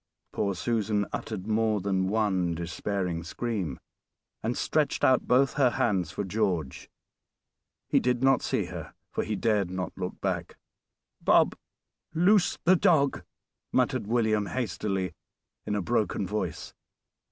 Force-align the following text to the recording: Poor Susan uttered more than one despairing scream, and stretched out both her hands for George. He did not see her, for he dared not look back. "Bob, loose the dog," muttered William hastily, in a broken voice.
Poor 0.33 0.55
Susan 0.55 1.05
uttered 1.13 1.45
more 1.45 1.79
than 1.79 2.07
one 2.07 2.55
despairing 2.55 3.21
scream, 3.23 3.79
and 4.41 4.57
stretched 4.57 5.03
out 5.03 5.27
both 5.27 5.53
her 5.53 5.69
hands 5.69 6.09
for 6.09 6.23
George. 6.23 6.89
He 7.87 7.99
did 7.99 8.23
not 8.23 8.41
see 8.41 8.65
her, 8.65 8.95
for 9.11 9.23
he 9.23 9.35
dared 9.35 9.69
not 9.69 9.95
look 9.95 10.19
back. 10.19 10.57
"Bob, 11.21 11.55
loose 12.15 12.57
the 12.63 12.75
dog," 12.75 13.23
muttered 13.71 14.07
William 14.07 14.47
hastily, 14.47 15.13
in 15.67 15.75
a 15.75 15.83
broken 15.83 16.25
voice. 16.25 16.73